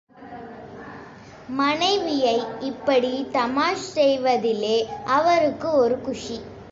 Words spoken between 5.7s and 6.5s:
ஒரு குஷி.